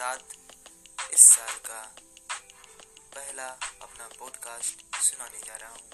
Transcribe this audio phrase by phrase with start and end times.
[0.00, 1.94] साथ इस साल का
[3.14, 3.46] पहला
[3.82, 5.90] अपना पॉडकास्ट सुनाने जा रहा हूँ।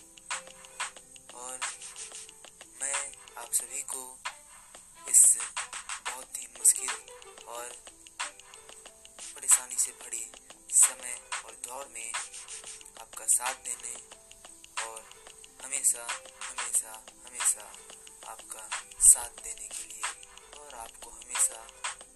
[1.35, 1.59] और
[2.83, 4.19] मैं आप सभी को
[5.09, 5.39] इस
[6.11, 6.91] बहुत ही मुश्किल
[7.47, 7.73] और
[9.35, 10.33] परेशानी से भरी
[10.71, 12.13] समय और दौर में
[13.01, 13.95] आपका साथ देने
[14.85, 15.05] और
[15.65, 16.07] हमेशा
[16.43, 17.73] हमेशा हमेशा
[18.27, 18.69] आपका
[19.01, 20.29] साथ देने के लिए
[20.61, 21.67] और आपको हमेशा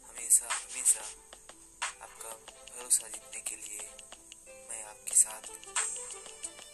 [0.08, 1.29] हमेशा हमेशा
[2.90, 3.82] भरोसा जीतने के लिए
[4.68, 5.44] मैं आपके साथ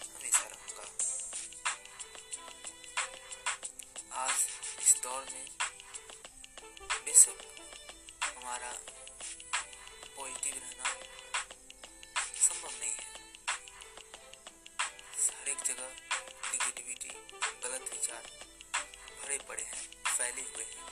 [0.05, 0.85] हमेशा रहूँगा।
[4.21, 4.45] आज
[4.82, 5.46] इस दौर में
[7.04, 7.45] बेशक
[8.24, 8.73] हमारा
[10.16, 10.88] पॉजिटिव रहना
[12.46, 13.09] संभव नहीं है।
[15.29, 15.88] हर एक जगह
[16.51, 17.13] नेगेटिविटी
[17.65, 18.24] गलत विचार
[19.21, 20.85] भरे पड़े हैं, फैले हुए हैं।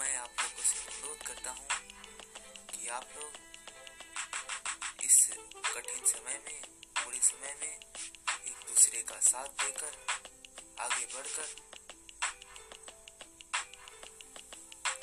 [0.00, 1.66] मैं आप लोगों से अनुरोध करता हूँ
[2.68, 3.44] कि आप लोग
[5.76, 6.60] कठिन समय में,
[7.04, 7.80] बुरे समय में
[8.46, 9.96] एक दूसरे का साथ देकर,
[10.80, 11.48] आगे बढ़कर,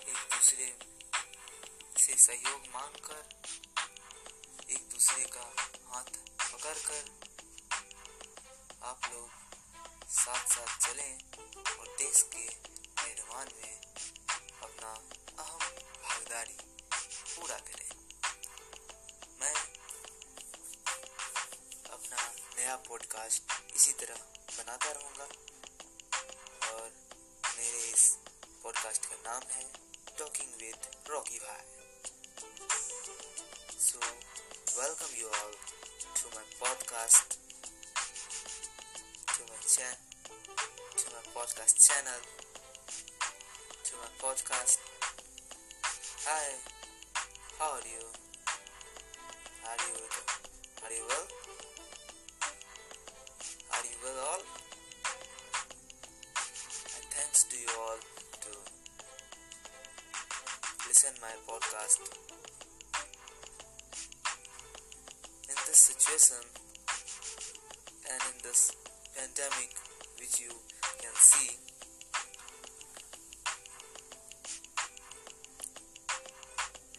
[0.07, 0.77] एक दूसरे
[1.97, 3.21] से सहयोग मांगकर,
[4.71, 5.45] एक दूसरे का
[5.91, 6.09] हाथ
[6.53, 7.05] पकड़कर
[8.83, 9.29] आप लोग
[10.09, 11.13] साथ साथ चलें
[11.79, 12.45] और देश के
[13.05, 13.82] निर्माण में
[24.65, 25.23] बनाता रहूँगा।
[26.67, 26.91] और
[27.57, 28.03] मेरे इस
[28.63, 29.63] पॉडकास्ट का नाम है
[30.19, 31.63] टॉकिंग विद रॉकी भाई
[33.79, 33.99] so
[34.81, 35.57] welcome you all
[36.21, 37.37] to my podcast
[39.37, 39.95] to my channel
[40.95, 42.21] to my podcast channel
[43.89, 44.79] to my podcast
[46.27, 46.51] hi
[47.59, 48.11] how are you
[49.69, 50.07] are you
[50.85, 51.27] are you well
[53.71, 54.62] are you well all
[61.23, 61.99] my podcast
[65.47, 66.43] in this situation
[68.11, 68.75] and in this
[69.15, 69.71] pandemic
[70.19, 70.51] which you
[70.99, 71.55] can see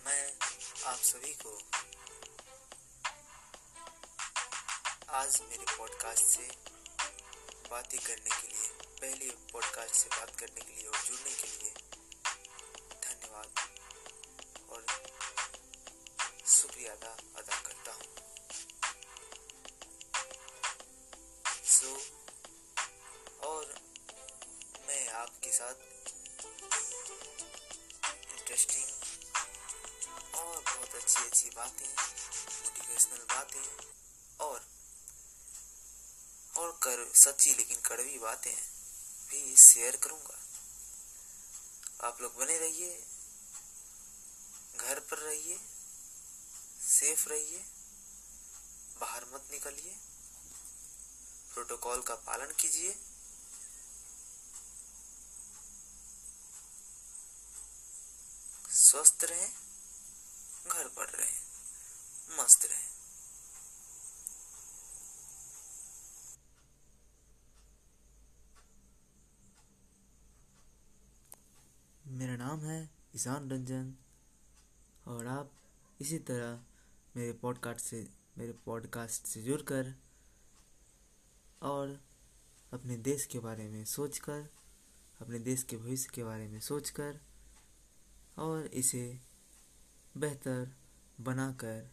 [0.07, 0.25] मैं
[0.87, 1.53] आप सभी को
[5.21, 6.49] आज मेरे podcast से
[7.71, 8.69] बातें करने के लिए
[9.03, 11.64] पहले पॉडकास्ट से बात करने के लिए और जुड़ने के लिए
[25.55, 25.75] साथ।
[28.33, 28.87] इंटरेस्टिंग
[30.35, 31.89] और बहुत अच्छी अच्छी बातें
[32.65, 33.69] मोटिवेशनल बातें।
[34.41, 34.67] और
[36.57, 38.57] और कर, सच्ची लेकिन कड़वी बातें
[39.29, 40.39] भी शेयर करूँगा।
[42.09, 43.05] आप लोग बने रहिए।
[44.77, 45.59] घर पर रहिए।
[46.81, 47.65] सेफ़ रहिए।
[49.01, 49.97] बाहर मत निकलिए।
[51.55, 53.14] प्रोटोकॉल का पालन कीजिए।
[58.95, 59.49] स्वस्थ रहें,
[60.73, 61.39] घर पर रहें,
[62.39, 62.85] मस्त रहें।
[72.19, 73.95] मेरा नाम है ईशान रंजन
[75.07, 75.51] और आप
[76.01, 76.65] इसी तरह
[77.17, 78.09] मेरे पॉडकास्ट से,
[78.39, 79.95] मेरे पॉडकास्ट से जुड़कर
[81.63, 82.01] और
[82.73, 84.49] अपने देश के बारे में सोचकर,
[85.21, 87.21] अपने देश के भविष्य के बारे में सोचकर
[88.39, 89.21] और इसे
[90.17, 90.77] बेहतर
[91.21, 91.91] बनाकर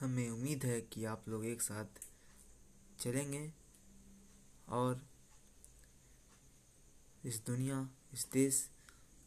[0.00, 1.86] हमें उम्मीद है कि आप लोग एक साथ
[2.98, 3.52] चलेंगे
[4.68, 5.06] और
[7.24, 8.70] इस दुनिया, इस देश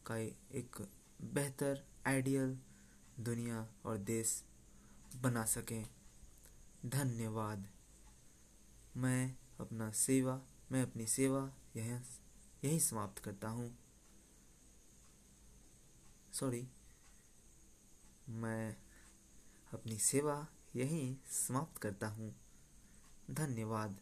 [0.06, 0.88] का एक
[1.22, 2.58] बेहतर, आइडियल
[3.20, 4.44] दुनिया और देश
[5.16, 5.88] बना सकें।
[6.86, 7.68] धन्यवाद।
[8.96, 10.42] मैं अपना सेवा,
[10.72, 12.00] मैं अपनी सेवा यहीं
[12.64, 13.81] यहीं समाप्त करता हूँ।
[16.32, 16.68] सॉरी
[18.28, 18.76] मैं
[19.74, 20.46] अपनी सेवा
[20.76, 22.34] यहीं समाप्त करता हूँ।
[23.30, 24.00] धन्यवाद।